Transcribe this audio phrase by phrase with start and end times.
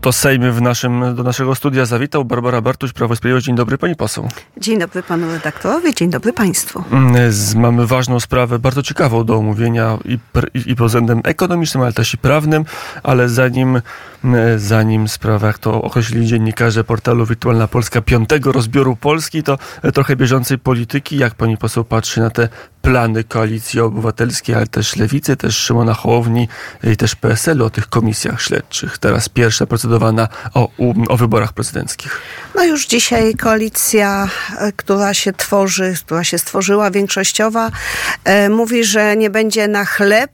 [0.00, 2.24] To Sejm w naszym, do naszego studia zawitał.
[2.24, 3.46] Barbara Bartuś, Prawo i Sprawiedliwość.
[3.46, 4.28] Dzień dobry pani poseł.
[4.56, 6.84] Dzień dobry panu redaktorowi, dzień dobry państwu.
[6.90, 10.18] Mm, mamy ważną sprawę, bardzo ciekawą do omówienia i,
[10.54, 12.64] i, i pod względem ekonomicznym, ale też i prawnym,
[13.02, 13.80] ale zanim,
[14.24, 19.58] mm, zanim sprawa, jak to określili dziennikarze portalu Wirtualna Polska, piątego rozbioru Polski, to
[19.94, 21.16] trochę bieżącej polityki.
[21.16, 22.48] Jak pani poseł patrzy na te
[22.82, 26.48] plany Koalicji Obywatelskiej, ale też Lewicy, też Szymona Hołowni
[26.84, 28.98] i też PSL-u o tych komisjach śledczych.
[28.98, 29.66] Teraz pierwsza
[30.54, 30.68] o,
[31.08, 32.20] o wyborach prezydenckich.
[32.54, 37.70] No już dzisiaj koalicja, e, która się tworzy, która się stworzyła, większościowa,
[38.24, 40.30] e, mówi, że nie będzie na chleb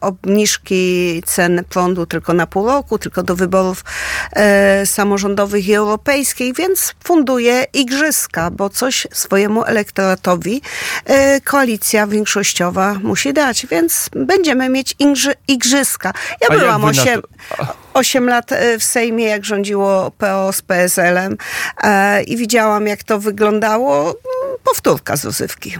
[0.00, 3.84] obniżki cen prądu tylko na pół roku, tylko do wyborów
[4.32, 10.62] e, samorządowych i europejskich, więc funduje igrzyska, bo coś swojemu elektoratowi
[11.44, 14.96] koalicja większościowa musi dać, więc będziemy mieć
[15.48, 16.12] igrzyska.
[16.40, 17.22] Ja A byłam 8,
[17.94, 21.36] 8 lat e, w Sejmie, jak rządziło PO z PSL-em
[21.82, 24.14] e, i widziałam, jak to wyglądało.
[24.64, 25.74] Powtórka z rozrywki.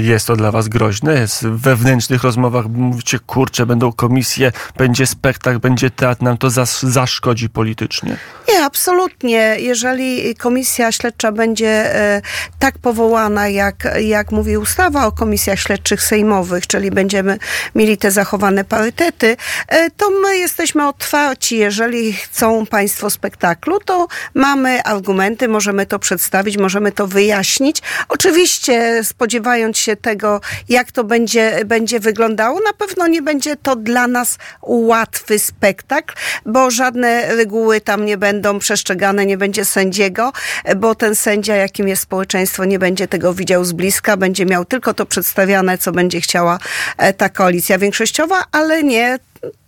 [0.00, 1.14] Jest to dla was groźne?
[1.14, 6.82] Jest w wewnętrznych rozmowach mówicie, kurczę, będą komisje, będzie spektakl, będzie teatr, nam to zas
[6.82, 8.16] zaszkodzi politycznie?
[8.48, 9.56] Nie, absolutnie.
[9.58, 12.22] Jeżeli komisja śledcza będzie e,
[12.58, 17.38] tak powołana, jak, jak mówi ustawa o komisjach śledczych sejmowych, czyli będziemy
[17.74, 19.36] mieli te zachowane parytety,
[19.68, 21.56] e, to my jesteśmy otwarci.
[21.56, 27.82] Jeżeli chcą państwo spektaklu, to mamy argumenty, możemy to przedstawić, możemy to wyjaśnić.
[28.08, 34.06] Oczywiście spodziewając się tego, jak to będzie, będzie wyglądało, na pewno nie będzie to dla
[34.06, 36.14] nas łatwy spektakl,
[36.46, 40.32] bo żadne reguły tam nie będą przestrzegane, nie będzie sędziego,
[40.76, 44.94] bo ten sędzia, jakim jest społeczeństwo, nie będzie tego widział z bliska, będzie miał tylko
[44.94, 46.58] to przedstawiane, co będzie chciała
[46.96, 49.18] e, ta koalicja większościowa, ale nie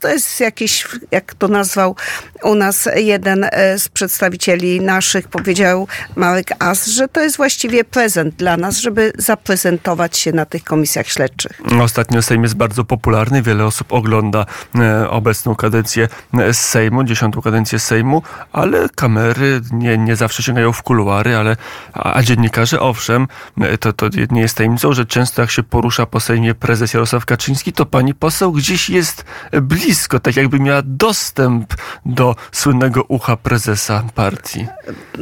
[0.01, 1.97] to jest jakiś, jak to nazwał
[2.43, 8.35] u nas jeden e, z przedstawicieli naszych, powiedział Marek As, że to jest właściwie prezent
[8.35, 11.61] dla nas, żeby zaprezentować się na tych komisjach śledczych.
[11.83, 13.43] Ostatnio Sejm jest bardzo popularny.
[13.43, 16.09] Wiele osób ogląda e, obecną kadencję
[16.53, 18.23] Sejmu, dziesiątą kadencję Sejmu,
[18.53, 21.57] ale kamery nie, nie zawsze sięgają w kuluary, ale,
[21.93, 23.29] a dziennikarze, owszem,
[23.61, 27.27] e, to, to nie jest tajemnicą, że często jak się porusza po Sejmie prezes Jarosław
[27.27, 29.25] Kaczyński, to pani poseł gdzieś jest
[29.61, 31.75] blisko, tak jakby miała dostęp
[32.07, 34.67] do słynnego ucha prezesa partii.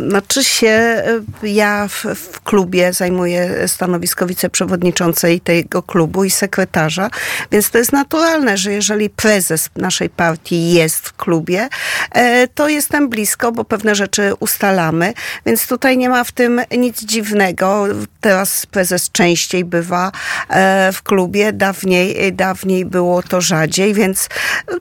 [0.09, 1.03] Znaczy się,
[1.43, 7.11] ja w, w klubie zajmuję stanowisko wiceprzewodniczącej tego klubu i sekretarza,
[7.53, 11.69] więc to jest naturalne, że jeżeli prezes naszej partii jest w klubie,
[12.13, 15.13] e, to jestem blisko, bo pewne rzeczy ustalamy,
[15.47, 17.85] więc tutaj nie ma w tym nic dziwnego.
[18.21, 20.13] Teraz prezes częściej bywa
[20.49, 24.28] e, w klubie, dawniej, dawniej było to rzadziej, więc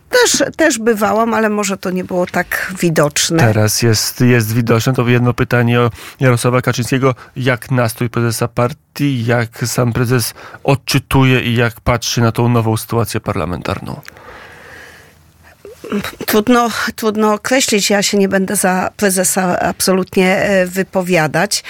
[0.09, 3.37] też, też bywałam, ale może to nie było tak widoczne.
[3.37, 4.93] Teraz jest, jest widoczne.
[4.93, 7.15] To jedno pytanie o Jarosława Kaczyńskiego.
[7.35, 13.19] Jak nastrój prezesa partii, jak sam prezes odczytuje i jak patrzy na tą nową sytuację
[13.19, 14.01] parlamentarną?
[16.25, 17.89] Trudno, trudno określić.
[17.89, 21.63] Ja się nie będę za prezesa absolutnie e, wypowiadać.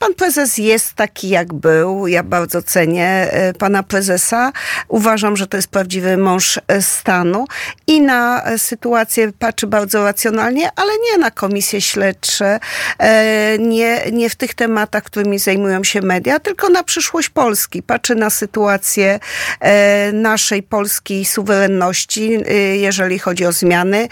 [0.00, 2.06] Pan prezes jest taki, jak był.
[2.06, 4.52] Ja bardzo cenię e, pana prezesa.
[4.88, 7.46] Uważam, że to jest prawdziwy mąż e, stanu
[7.86, 12.60] i na e, sytuację patrzy bardzo racjonalnie, ale nie na komisje śledcze,
[13.58, 17.82] nie, nie w tych tematach, którymi zajmują się media, tylko na przyszłość Polski.
[17.82, 19.20] Patrzy na sytuację
[20.12, 22.38] naszej polskiej suwerenności,
[22.72, 24.08] jeżeli chodzi o zmiany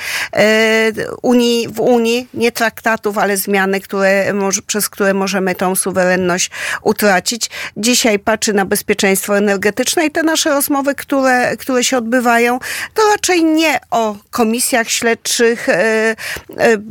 [1.23, 4.33] Unii, w Unii, nie traktatów, ale zmiany, które,
[4.67, 6.51] przez które możemy tą suwerenność
[6.83, 7.51] utracić.
[7.77, 12.59] Dzisiaj patrzy na bezpieczeństwo energetyczne i te nasze rozmowy, które, które się odbywają,
[12.95, 16.17] to raczej nie o komisjach śledczych, e, e,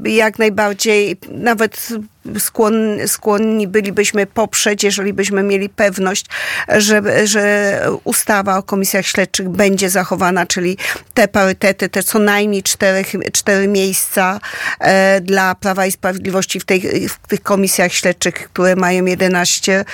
[0.05, 1.89] jak najbardziej nawet
[2.39, 6.25] skłonni, skłonni bylibyśmy poprzeć, jeżeli byśmy mieli pewność,
[6.77, 10.77] że, że ustawa o komisjach śledczych będzie zachowana, czyli
[11.13, 14.39] te parytety, te co najmniej cztery, cztery miejsca
[14.79, 19.85] e, dla Prawa i Sprawiedliwości w, tej, w tych komisjach śledczych, które mają 11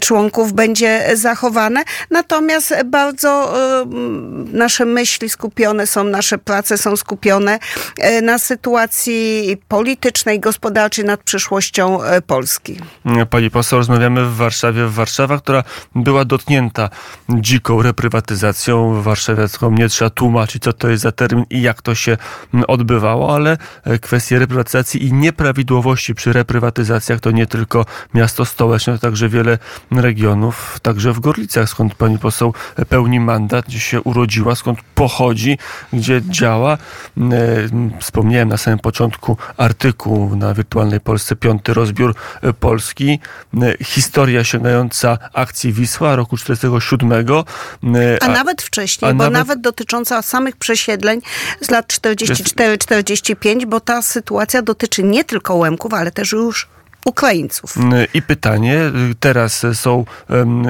[0.00, 1.82] członków, będzie zachowane.
[2.10, 3.86] Natomiast bardzo e,
[4.52, 7.58] nasze myśli skupione są, nasze prace są skupione
[7.98, 12.76] e, na sytuacji politycznej, gospodarczej, nad przyszłością częścią Polski.
[13.30, 15.64] Pani poseł, rozmawiamy w Warszawie, w Warszawa, która
[15.94, 16.90] była dotknięta
[17.28, 19.70] dziką reprywatyzacją warszawiacką.
[19.70, 22.16] Nie trzeba tłumaczyć, co to jest za termin i jak to się
[22.68, 23.58] odbywało, ale
[24.00, 27.84] kwestie reprywatyzacji i nieprawidłowości przy reprywatyzacjach to nie tylko
[28.14, 29.58] miasto stołeczne, to także wiele
[29.90, 32.54] regionów, także w Gorlicach, skąd pani poseł
[32.88, 35.58] pełni mandat, gdzie się urodziła, skąd pochodzi,
[35.92, 36.78] gdzie działa.
[38.00, 42.14] Wspomniałem na samym początku artykuł na Wirtualnej Polsce, piąty rozbiór
[42.60, 43.20] Polski.
[43.84, 47.26] Historia sięgająca akcji Wisła roku 47.
[48.20, 49.38] A, a nawet wcześniej, a bo nawet...
[49.38, 51.20] nawet dotycząca samych przesiedleń
[51.60, 56.68] z lat 44-45, bo ta sytuacja dotyczy nie tylko Łemków, ale też już
[57.04, 57.74] Ukraińców.
[58.14, 58.80] I pytanie,
[59.20, 60.04] teraz są,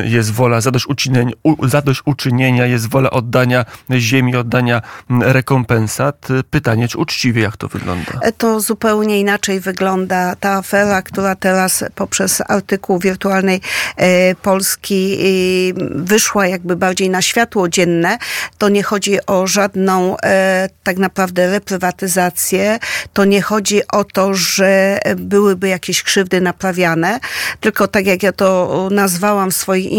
[0.05, 1.33] jest wola zadośćuczynienia,
[1.63, 3.65] zadośćuczynienia, jest wola oddania
[3.99, 6.29] ziemi, oddania rekompensat.
[6.51, 8.13] Pytanie, czy uczciwie, jak to wygląda?
[8.21, 13.61] E, to zupełnie inaczej wygląda ta afera, która teraz poprzez artykuł wirtualnej
[13.97, 15.19] e, Polski
[15.91, 18.19] wyszła jakby bardziej na światło dzienne.
[18.59, 22.79] To nie chodzi o żadną e, tak naprawdę reprywatyzację.
[23.13, 27.21] To nie chodzi o to, że byłyby jakieś krzywdy krzywdy naprawiane,
[27.61, 29.95] tylko tak jak ja to nazwałam w swojej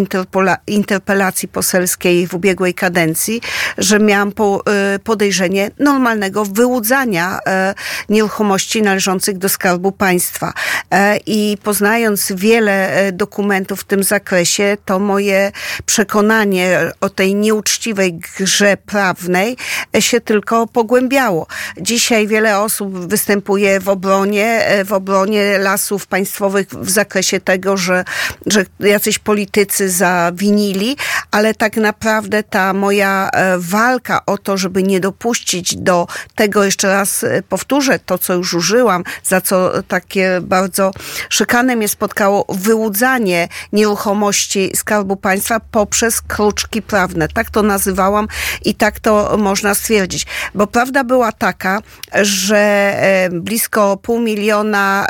[0.68, 3.42] interpelacji poselskiej w ubiegłej kadencji,
[3.78, 4.64] że miałam po,
[4.96, 7.74] y, podejrzenie normalnego wyłudzania e,
[8.10, 10.54] nieruchomości należących do Skarbu Państwa.
[10.92, 15.52] E, I poznając wiele e, dokumentów w tym zakresie, to moje
[15.86, 19.58] przekonanie o tej nieuczciwej grze prawnej
[20.00, 21.48] się tylko pogłębiało.
[21.82, 28.06] Dzisiaj wiele osób występuje w obronie, w obronie lasów państwowych w zakresie tego, że,
[28.46, 30.98] że jacyś politycy zawinili,
[31.32, 36.88] ale tak naprawdę ta moja e, walka o to, żeby nie dopuścić do tego, jeszcze
[36.88, 40.92] raz e, powtórzę to, co już użyłam, za co takie bardzo
[41.30, 47.28] szykanem mnie spotkało, wyłudzanie nieruchomości Skarbu Państwa poprzez kruczki prawne.
[47.28, 48.28] Tak to nazywałam
[48.66, 50.26] i tak to można stwierdzić.
[50.56, 51.82] Bo prawda była taka,
[52.22, 55.08] że e, blisko pół miliona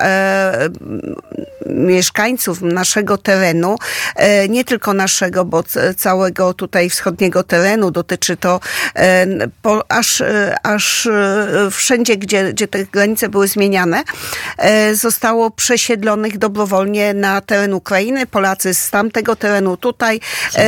[1.01, 1.62] えっ?
[1.65, 3.75] Mieszkańców naszego terenu,
[4.15, 5.63] e, nie tylko naszego, bo
[5.97, 8.59] całego tutaj wschodniego terenu dotyczy to
[8.95, 9.27] e,
[9.61, 11.07] po, aż, e, aż
[11.71, 14.03] wszędzie, gdzie, gdzie te granice były zmieniane,
[14.93, 18.25] zostało przesiedlonych dobrowolnie na teren Ukrainy.
[18.25, 20.19] Polacy z tamtego terenu tutaj.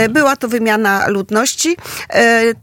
[0.09, 1.77] Była to wymiana ludności.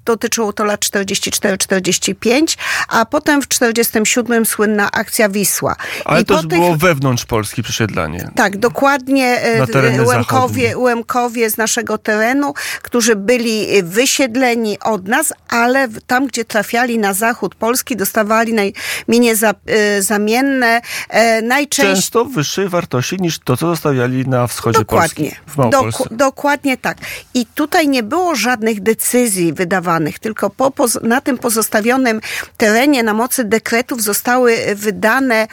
[0.04, 2.58] Dotyczyło to lat 44-45,
[2.88, 5.76] a potem w 47 słynna akcja Wisła.
[6.04, 6.48] Ale I to tych...
[6.48, 8.21] było wewnątrz Polski przesiedlanie.
[8.34, 16.26] Tak, dokładnie e, Łemkowie, Łemkowie z naszego terenu, którzy byli wysiedleni od nas, ale tam,
[16.26, 20.80] gdzie trafiali na zachód Polski, dostawali najmienie za, e, zamienne.
[21.08, 21.94] E, najczęściej...
[21.94, 25.24] Często wyższej wartości niż to, co zostawiali na wschodzie dokładnie.
[25.24, 25.40] Polski.
[25.46, 26.04] W Małopolsce.
[26.04, 26.98] Dok dokładnie tak.
[27.34, 30.72] I tutaj nie było żadnych decyzji wydawanych, tylko po,
[31.02, 32.20] na tym pozostawionym
[32.56, 35.46] terenie na mocy dekretów zostały wydane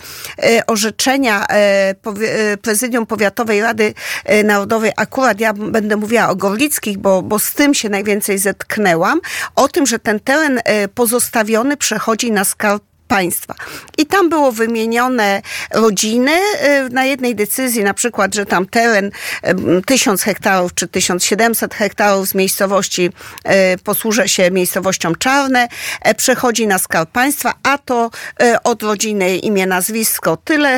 [0.67, 1.45] orzeczenia
[2.61, 3.93] prezydium Powiatowej Rady
[4.25, 9.21] e, Narodowej, akurat ja będę mówiła o Gorlickich, bo, bo z tym się najwięcej zetknęłam,
[9.55, 13.55] o tym, że ten teren e, pozostawiony przechodzi na skarb państwa.
[13.97, 15.41] I tam było wymienione
[15.71, 19.11] rodziny y, na jednej decyzji, na przykład, że tam teren
[19.85, 23.09] 1000 hektarów czy 1700 hektarów z miejscowości
[23.75, 25.67] y, posłuży się miejscowością Czarne,
[26.01, 28.11] e, przechodzi na skarb państwa, a to
[28.43, 30.69] y, od rodziny imię, nazwisko tyle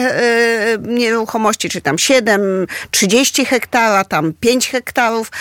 [0.87, 5.31] nieruchomości, czy tam 7, 30 hektara, tam 5 hektarów.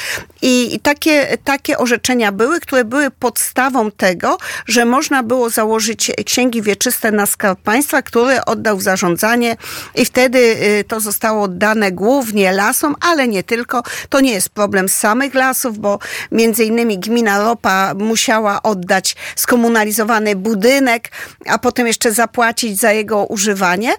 [0.43, 6.63] I, i takie, takie orzeczenia były, które były podstawą tego, że można było założyć księgi
[6.63, 9.57] wieczne wieczyste na Skarb Państwa, który oddał w zarządzanie
[9.95, 13.83] i wtedy y, to zostało oddane głównie lasom, ale nie tylko.
[14.09, 15.99] To nie jest problem samych lasów, bo
[16.33, 21.13] między innymi gmina Ropa musiała oddać skomunalizowany budynek,
[21.47, 23.93] a potem jeszcze zapłacić za jego używanie.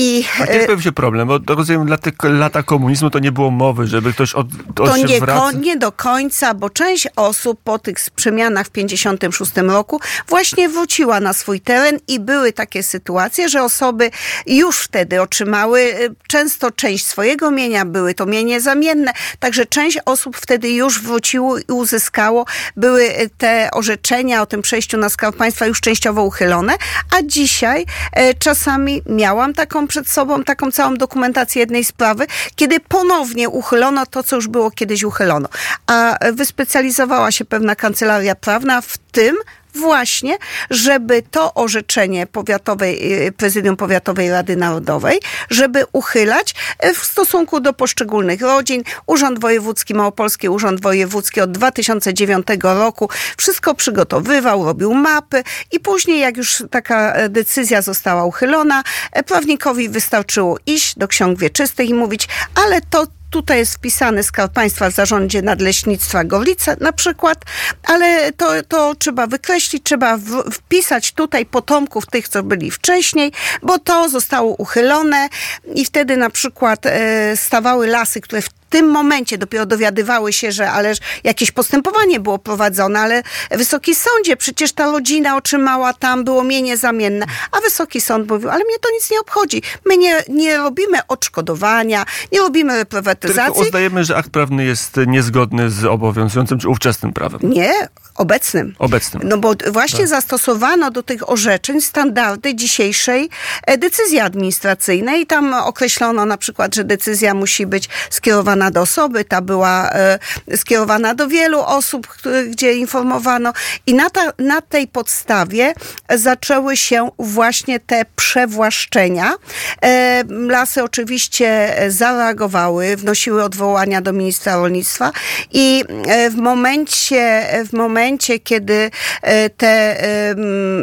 [0.00, 1.28] I, A kiedy pojawił się problem?
[1.28, 4.96] Bo rozumiem, dla tych lata komunizmu to nie było mowy, żeby ktoś od, od To
[4.96, 10.68] nie, ko, nie do końca, bo część osób po tych przemianach w 56 roku właśnie
[10.68, 14.10] wróciła na swój teren i były takie sytuacje, że osoby
[14.46, 20.36] już wtedy otrzymały y, często część swojego mienia, były to mienie zamienne, także część osób
[20.36, 22.44] wtedy już wróciło i uzyskało.
[22.76, 26.72] Były y, te orzeczenia o tym przejściu na skarb państwa już częściowo uchylone,
[27.18, 32.26] a dzisiaj e, czasami miałam taką przed sobą taką całą dokumentację jednej sprawy,
[32.56, 35.48] kiedy ponownie uchylono to, co już było kiedyś uchylono.
[35.86, 39.36] A wyspecjalizowała się pewna kancelaria prawna w tym,
[39.78, 40.38] właśnie,
[40.70, 45.20] żeby to orzeczenie powiatowej, y, prezydium Powiatowej Rady Narodowej,
[45.50, 46.54] żeby uchylać
[46.84, 48.82] y, w stosunku do poszczególnych rodzin.
[49.06, 55.42] Urząd Wojewódzki, Małopolski Urząd Wojewódzki od 2009 roku wszystko przygotowywał, robił mapy
[55.72, 58.82] i później, jak już taka e, decyzja została uchylona,
[59.12, 64.52] e, prawnikowi wystarczyło iść do ksiąg wieczystych i mówić, ale to Tutaj jest wpisany Skarb
[64.52, 67.44] Państwa w zarządzie Nadleśnictwa Gorlice na przykład,
[67.84, 73.32] ale to, to trzeba wykreślić, trzeba w, wpisać tutaj potomków tych, co byli wcześniej,
[73.62, 75.28] bo to zostało uchylone
[75.74, 80.70] i wtedy na przykład e, stawały lasy, które w tym momencie dopiero dowiadywały się, że
[80.70, 86.76] ależ jakieś postępowanie było prowadzone, ale Wysoki Sądzie, przecież ta rodzina otrzymała tam, było mienie
[86.76, 89.62] zamienne, a Wysoki Sąd mówił, ale mnie to nic nie obchodzi.
[89.86, 93.52] My nie, nie robimy odszkodowania, nie robimy reprywatyzacji.
[93.52, 97.40] Tylko uznajemy, że akt prawny jest niezgodny z obowiązującym czy ówczesnym prawem.
[97.42, 97.72] Nie,
[98.14, 98.74] obecnym.
[98.78, 99.22] Obecnym.
[99.24, 100.08] No bo właśnie tak.
[100.08, 103.28] zastosowano do tych orzeczeń standardy dzisiejszej
[103.66, 105.26] e, decyzji administracyjnej.
[105.26, 110.18] Tam określono na przykład, że decyzja musi być skierowana do osoby, ta była e,
[110.56, 112.08] skierowana do wielu osób,
[112.50, 113.52] gdzie informowano.
[113.86, 115.74] I na, ta, na tej podstawie
[116.14, 119.34] zaczęły się właśnie te przewłaszczenia.
[119.82, 125.12] E, lasy oczywiście zareagowały, wnosiły odwołania do ministra rolnictwa
[125.52, 125.84] i
[126.30, 128.90] w momencie, w momencie kiedy
[129.22, 129.98] e, te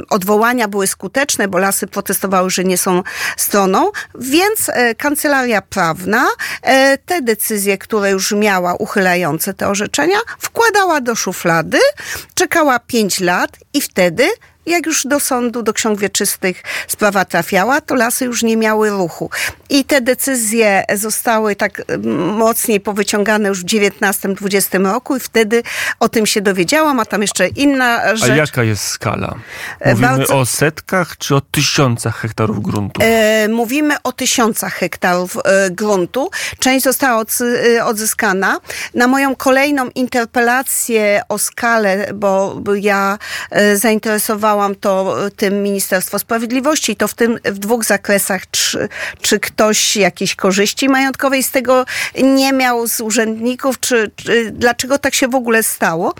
[0.10, 3.03] odwołania były skuteczne, bo lasy protestowały, że nie są
[3.38, 6.25] stroną, więc e, kancelaria prawna
[6.62, 11.79] e, te decyzje, które już miała uchylające te orzeczenia, wkładała do szuflady,
[12.34, 14.27] czekała pięć lat i wtedy
[14.65, 19.29] jak już do sądu, do ksiąg wieczystych sprawa trafiała, to lasy już nie miały ruchu.
[19.69, 25.63] I te decyzje zostały tak mm, mocniej powyciągane już w 19-20 roku i wtedy
[26.00, 28.29] o tym się dowiedziałam, a tam jeszcze inna rzecz.
[28.29, 29.36] A jaka jest skala?
[29.79, 30.39] E, mówimy Bardzo...
[30.39, 33.01] o setkach czy o tysiącach hektarów gruntu?
[33.03, 36.29] E, mówimy o tysiącach hektarów e, gruntu.
[36.60, 37.29] Część została od,
[37.77, 38.60] e, odzyskana.
[38.93, 43.17] Na moją kolejną interpelację o skalę, bo, ja
[43.51, 48.51] e, zainteresowałam pytałam to y, tym Ministerstwo Sprawiedliwości i to w tym w dwóch zakresach,
[48.51, 48.89] czy,
[49.21, 51.85] czy ktoś jakieś korzyści majątkowej z tego
[52.24, 56.13] nie miał z urzędników, czy, czy dlaczego tak się w ogóle stało.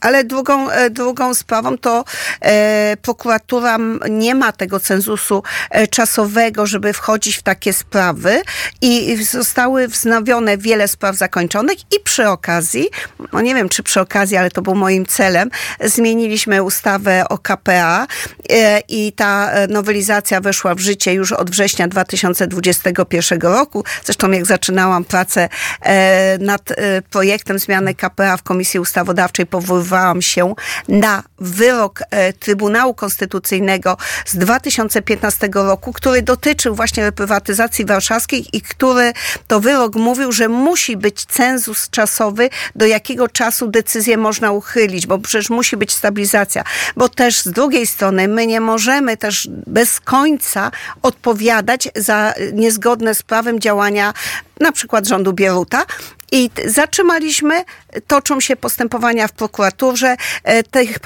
[0.00, 2.04] Ale drugą, e, drugą sprawą to
[2.40, 3.78] e, prokuratura
[4.10, 8.42] nie ma tego cenzusu e, czasowego, żeby wchodzić w takie sprawy
[8.82, 12.88] i zostały wznowione wiele spraw zakończonych i przy okazji,
[13.32, 15.50] no nie wiem czy przy okazji, ale to był moim celem,
[15.84, 18.06] zmieniliśmy ustawę o KPA
[18.50, 23.84] e, i ta e, nowelizacja weszła w życie już od września 2021 roku.
[24.04, 25.48] Zresztą jak zaczynałam pracę
[25.80, 26.62] e, nad
[27.10, 30.54] projektem zmiany KPA w Komisji Ustawodawczej powoływałam powoływałam się
[30.88, 39.12] na wyrok e, Trybunału Konstytucyjnego z 2015 roku, który dotyczył właśnie reprywatyzacji warszawskiej i który
[39.46, 45.18] to wyrok mówił, że musi być cenzus czasowy, do jakiego czasu decyzję można uchylić, bo
[45.18, 46.64] przecież musi być stabilizacja.
[46.96, 50.70] Bo też z drugiej strony my nie możemy też bez końca
[51.02, 54.12] odpowiadać za niezgodne z prawem działania
[54.60, 55.86] na przykład rządu Bieruta.
[56.32, 57.64] I zatrzymaliśmy,
[58.06, 60.16] toczą się postępowania w prokuraturze.
[60.44, 60.98] E, tych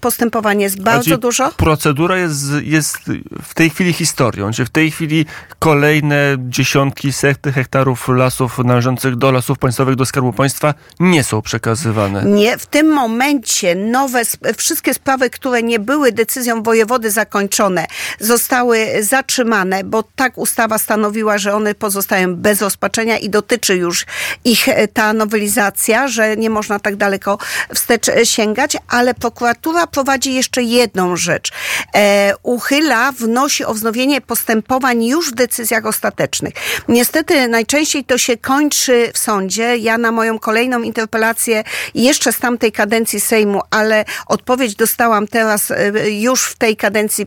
[0.00, 1.52] postępowań jest bardzo dużo.
[1.52, 2.98] Procedura jest, jest
[3.42, 5.26] w tej chwili historią, czy w tej chwili
[5.58, 12.24] kolejne dziesiątki, setki hektarów lasów należących do lasów państwowych, do Skarbu Państwa nie są przekazywane.
[12.24, 14.22] Nie, w tym momencie nowe,
[14.56, 17.86] wszystkie sprawy, które nie były decyzją wojewody zakończone,
[18.20, 24.06] zostały zatrzymane, bo tak ustawa stanowiła, że one pozostają bez rozpaczenia i dotyczy już
[24.44, 27.38] ich e, ta nowelizacja, że nie można tak daleko
[27.74, 31.52] wstecz e, sięgać, ale prokuratura prowadzi jeszcze jedną rzecz.
[31.94, 36.54] E, uchyla, wnosi o wznowienie postępowań już w decyzjach ostatecznych.
[36.88, 39.76] Niestety najczęściej to się kończy w sądzie.
[39.76, 46.10] Ja na moją kolejną interpelację jeszcze z tamtej kadencji Sejmu, ale odpowiedź dostałam teraz e,
[46.10, 47.26] już w tej kadencji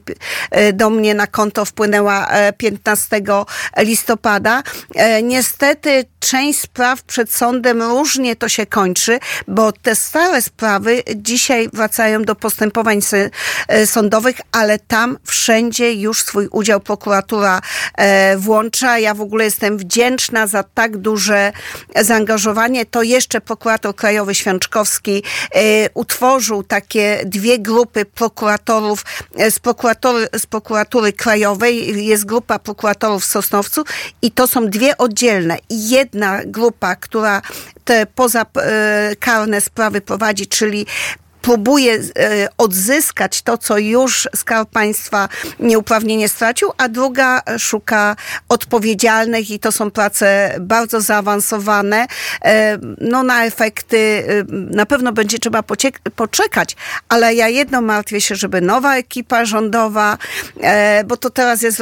[0.74, 2.28] do mnie na konto wpłynęła
[2.58, 3.22] 15
[3.78, 4.64] listopada.
[5.24, 12.24] Niestety część spraw przed sądem różnie to się kończy, bo te stare sprawy dzisiaj wracają
[12.24, 13.00] do postępowań
[13.68, 17.62] e, sądowych, ale tam wszędzie już swój udział prokuratura
[17.96, 19.00] e, włącza.
[19.00, 21.52] Ja w ogóle jestem wdzięczna za tak duże
[22.02, 22.86] zaangażowanie.
[22.86, 25.24] To jeszcze prokurator krajowy Świączkowski
[25.56, 25.60] e,
[25.94, 29.06] utworzył takie dwie grupy prokuratorów
[29.50, 32.06] z prokuratury, z prokuratury krajowej.
[32.06, 33.84] Jest grupa prokuratorów w Sosnowcu
[34.22, 35.58] i to są dwie oddzielne.
[35.70, 37.17] Jedna grupa, która
[37.84, 40.86] te pozakarne sprawy prowadzi, czyli
[41.48, 48.16] próbuje e, odzyskać to, co już Skarb Państwa nieuprawnienie stracił, a druga szuka
[48.50, 52.08] odpowiedzialnych i to są prace bardzo zaawansowane.
[52.46, 55.64] E, no na efekty na pewno będzie trzeba
[56.16, 56.76] poczekać,
[57.10, 60.18] ale ja jedno martwię się, żeby nowa ekipa rządowa,
[61.06, 61.82] bo to teraz jest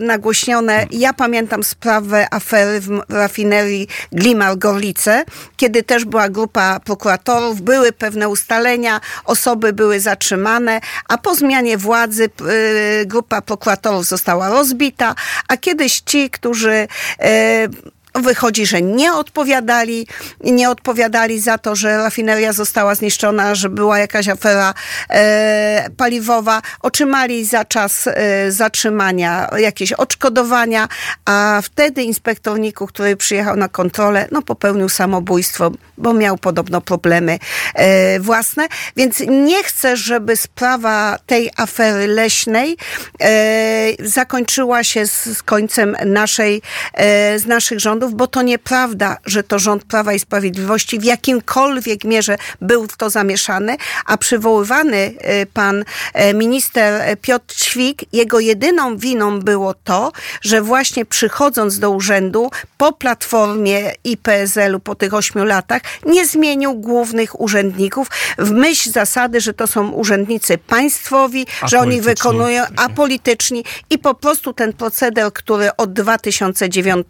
[0.00, 0.86] nagłośnione.
[0.90, 5.24] Ja pamiętam sprawę afery w rafinerii Glimar-Gorlice,
[5.56, 8.93] kiedy też była grupa prokuratorów, były pewne ustalenia,
[9.24, 12.24] osoby były zatrzymane, a po zmianie władzy
[13.02, 15.14] y, grupa prokuratorów została rozbita,
[15.48, 16.88] a kiedyś ci, którzy
[17.24, 20.06] y, Wychodzi, że nie odpowiadali,
[20.44, 24.74] nie odpowiadali za to, że rafineria została zniszczona, że była jakaś afera
[25.10, 26.62] e, paliwowa.
[26.80, 30.88] Otrzymali za czas e, zatrzymania jakieś odszkodowania,
[31.24, 37.38] a wtedy inspektor NIK-u, który przyjechał na kontrolę, no popełnił samobójstwo, bo miał podobno problemy
[37.74, 38.66] e, własne.
[38.96, 42.76] Więc nie chcę, żeby sprawa tej afery leśnej
[43.20, 46.62] e, zakończyła się z, z końcem naszej,
[46.94, 52.04] e, z naszych rządów bo to nieprawda, że to rząd Prawa i Sprawiedliwości w jakimkolwiek
[52.04, 55.84] mierze był w to zamieszany, a przywoływany y, pan
[56.30, 62.92] y, minister Piotr Ćwik, jego jedyną winą było to, że właśnie przychodząc do urzędu po
[62.92, 69.54] Platformie i PSL-u po tych ośmiu latach nie zmienił głównych urzędników w myśl zasady, że
[69.54, 75.92] to są urzędnicy państwowi, że oni wykonują apolityczni i po prostu ten proceder, który od
[75.92, 77.06] 2009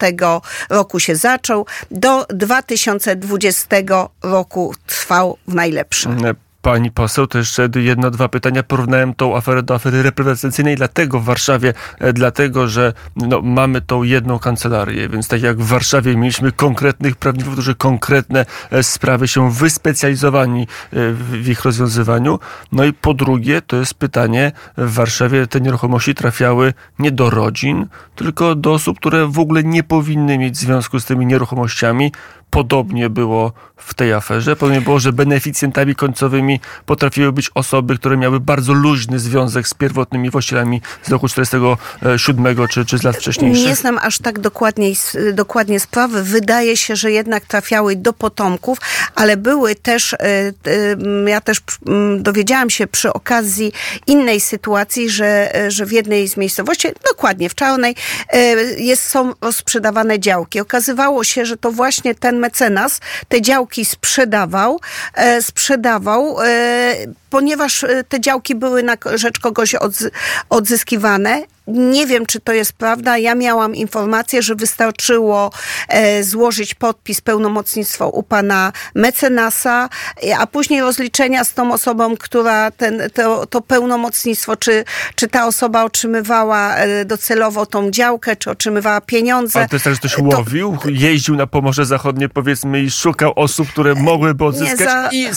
[0.71, 3.77] roku roku się zaczął, do 2020
[4.23, 6.35] roku trwał w najlepszym
[6.65, 8.63] pani poseł, to jeszcze jedno, dwa pytania.
[8.63, 14.03] Porównałem tą aferę do afery reprywatyzacyjnej, dlatego w Warszawie, e, dlatego, że no, mamy tą
[14.03, 19.51] jedną kancelarię, więc tak jak w Warszawie mieliśmy konkretnych prawników, którzy konkretne e, sprawy się
[19.51, 20.67] wyspecjalizowani e,
[21.13, 22.39] w ich rozwiązywaniu.
[22.73, 27.87] No i po drugie, to jest pytanie, w Warszawie te nieruchomości trafiały nie do rodzin,
[28.15, 32.13] tylko do osób, które w ogóle nie powinny mieć związku z tymi nieruchomościami,
[32.55, 34.57] podobnie było w tej aferze.
[34.57, 40.31] Podobnie było, że beneficjentami końcowymi potrafiły być osoby, które miały bardzo luźny związek z pierwotnymi
[40.31, 43.67] właścicielami z roku 47 czy, czy z lat wcześniejszych.
[43.67, 44.93] Nie znam aż tak dokładnie,
[45.33, 46.23] dokładnie sprawy.
[46.23, 48.79] Wydaje się, że jednak trafiały do potomków,
[49.15, 50.53] ale były też, e, e,
[51.31, 51.61] ja też
[52.19, 53.73] dowiedziałam się przy okazji
[54.07, 57.95] innej sytuacji, że, e, że w jednej z miejscowości, dokładnie w Czarnej,
[58.79, 60.61] jest, są rozprzedawane działki.
[60.61, 64.81] Okazywało się, że to właśnie ten mecenas te działki sprzedawał,
[65.15, 66.95] e, sprzedawał, e,
[67.31, 69.75] ponieważ e, te działki były na rzecz kogoś
[70.49, 73.19] odzyskiwane nie wiem, czy to jest prawda.
[73.19, 75.51] Ja miałam informację, że wystarczyło
[76.23, 79.89] złożyć podpis, pełnomocnictwo u pana mecenasa,
[80.39, 85.85] a później rozliczenia z tą osobą, która ten, to, to pełnomocnictwo, czy, czy ta osoba
[85.85, 89.59] otrzymywała docelowo tą działkę, czy otrzymywała pieniądze.
[89.59, 93.69] Ale to jest tak, że ktoś łowił, jeździł na Pomorze Zachodnie, powiedzmy, i szukał osób,
[93.69, 95.09] które mogłyby odzyskać za...
[95.13, 95.29] i,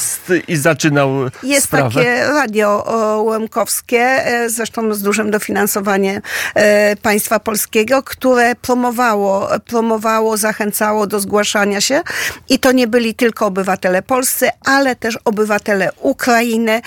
[0.48, 1.10] i zaczynał
[1.44, 1.90] Jest sprawę.
[1.90, 2.84] takie radio
[3.26, 6.22] łemkowskie, zresztą z dużym dofinansowaniem
[6.56, 12.02] E, państwa polskiego, które promowało, promowało, zachęcało do zgłaszania się
[12.50, 16.82] i to nie byli tylko obywatele polscy, ale też obywatele Ukrainy.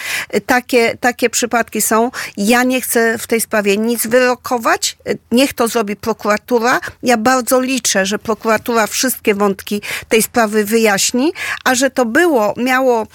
[0.47, 2.11] Takie, takie przypadki są.
[2.37, 4.97] Ja nie chcę w tej sprawie nic wyrokować.
[5.33, 6.81] Niech to zrobi prokuratura.
[7.03, 11.33] Ja bardzo liczę, że prokuratura wszystkie wątki tej sprawy wyjaśni,
[11.65, 13.07] a że to było, miało,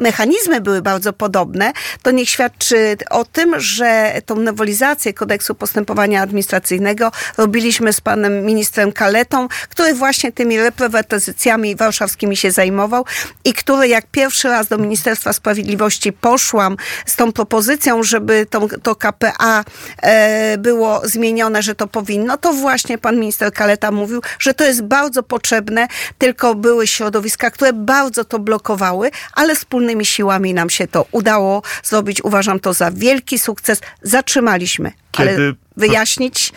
[0.00, 7.10] mechanizmy były bardzo podobne, to niech świadczy o tym, że tą nowelizację kodeksu postępowania administracyjnego
[7.38, 13.04] robiliśmy z panem ministrem Kaletą, który właśnie tymi reprywatyzacjami warszawskimi się zajmował
[13.44, 18.96] i który jak pierwszy raz do Ministerstwa Sprawiedliwości poszłam z tą propozycją, żeby to, to
[18.96, 19.64] KPA
[20.02, 24.82] e, było zmienione, że to powinno, to właśnie pan minister Kaleta mówił, że to jest
[24.82, 31.06] bardzo potrzebne, tylko były środowiska, które bardzo to blokowały, ale wspólnymi siłami nam się to
[31.10, 32.24] udało zrobić.
[32.24, 33.80] Uważam to za wielki sukces.
[34.02, 35.30] Zatrzymaliśmy Kiedy...
[35.30, 36.52] ale wyjaśnić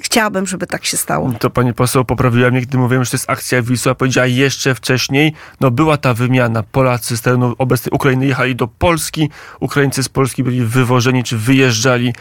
[0.00, 1.32] chciałabym, żeby tak się stało.
[1.38, 3.94] To pani poseł poprawiła mnie, gdy mówiłem, że to jest akcja Wisła.
[3.94, 6.62] Powiedziała jeszcze wcześniej, no była ta wymiana.
[6.62, 12.14] Polacy z terenu obecnej Ukrainy jechali do Polski, Ukraińcy z Polski byli wywożeni czy wyjeżdżali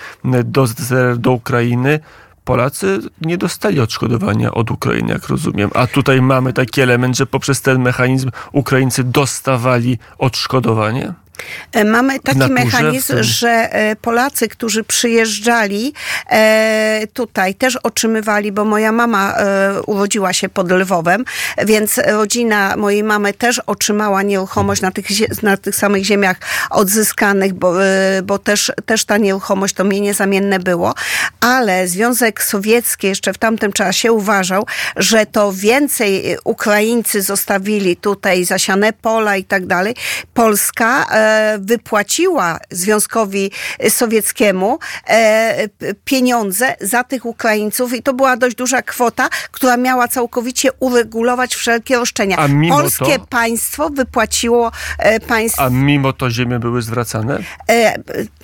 [0.44, 2.00] do ZSRR, do Ukrainy.
[2.46, 5.70] Polacy nie dostali odszkodowania od Ukrainy, jak rozumiem.
[5.74, 11.14] A tutaj mamy taki element, że poprzez ten mechanizm Ukraińcy dostawali odszkodowanie?
[11.72, 15.94] E, Mamy taki naturze, mechanizm, tym- że e, Polacy, którzy przyjeżdżali
[16.30, 19.36] e, tutaj, też otrzymywali, bo moja mama
[19.86, 21.26] urodziła się pod Lwowem,
[21.66, 25.06] więc rodzina mojej mamy też otrzymała nieruchomość na tych,
[25.44, 26.38] na tych samych ziemiach
[26.70, 27.74] odzyskanych, bo,
[28.24, 30.94] bo też, też ta nieruchomość to mienie zamienne było,
[31.40, 34.66] ale Związek Sowiecki jeszcze w tamtym czasie uważał,
[34.96, 39.96] że to więcej Ukraińcy zostawili tutaj zasiane pola i tak dalej.
[40.34, 41.06] Polska
[41.60, 43.52] wypłaciła Związkowi
[43.90, 45.68] Sowieckiemu e,
[46.06, 51.96] pieniądze za tych Ukraińców i to była dość duża kwota, która miała całkowicie uregulować wszelkie
[51.96, 52.38] roszczenia.
[52.70, 55.60] Polskie to- państwo wypłaciło e, państw...
[55.60, 57.40] A mimo to ziemie były zwracane?
[57.70, 57.96] E,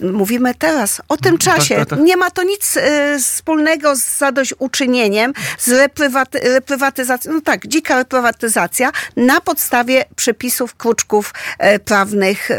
[0.01, 1.75] mówimy teraz o tym czasie.
[1.75, 1.99] tak, tak.
[1.99, 2.77] Nie ma to nic
[3.23, 7.33] wspólnego z zadośćuczynieniem, z reprywaty, reprywatyzacją.
[7.33, 11.33] No tak, dzika reprywatyzacja na podstawie przepisów, kruczków
[11.85, 12.49] prawnych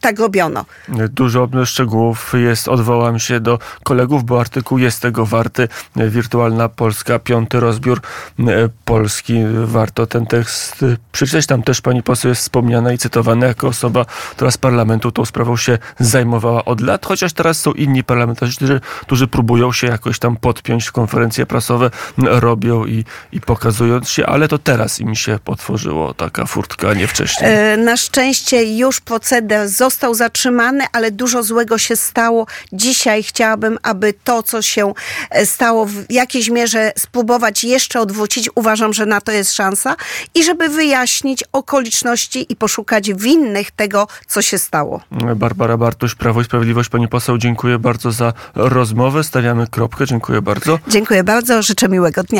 [0.00, 0.64] tak robiono.
[0.88, 5.68] Dużo szczegółów jest, odwołam się do kolegów, bo artykuł jest tego warty.
[5.96, 8.00] Wirtualna Polska, piąty rozbiór
[8.38, 8.44] e,
[8.84, 9.34] Polski.
[9.64, 11.46] Warto ten tekst e, przeczytać.
[11.46, 15.56] Tam też pani poseł jest wspomniana i cytowana jako osoba, która z parlamentu tą sprawą
[15.56, 20.36] się zajmowała od lat, chociaż teraz są inni parlamentarzyści, którzy, którzy próbują się jakoś tam
[20.36, 26.14] podpiąć w konferencje prasowe, robią i, i pokazując się, ale to teraz im się potworzyło
[26.14, 27.50] taka furtka, a nie wcześniej.
[27.54, 32.46] E, Na szczęście już proceder został zatrzymany, ale dużo złego się stało.
[32.72, 34.92] Dzisiaj chciałabym, aby to, co się
[35.30, 38.50] e, stało, w jakiejś mierze spróbować jeszcze odwrócić.
[38.54, 39.96] Uważam, że na to jest szansa
[40.34, 45.00] i żeby wyjaśnić okoliczności i poszukać winnych tego, co się stało.
[45.36, 46.88] Barbara Bartuś, Prawo i Sprawiedliwość.
[46.88, 49.24] Pani poseł, dziękuję bardzo za rozmowę.
[49.24, 50.06] Stawiamy kropkę.
[50.06, 50.78] Dziękuję bardzo.
[50.88, 52.36] Dziękuję bardzo, życzę miłego dnia.